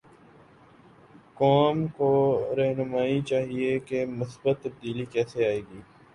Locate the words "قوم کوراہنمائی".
1.35-3.21